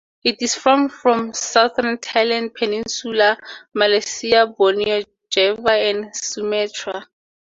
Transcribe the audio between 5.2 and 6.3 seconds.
Java, and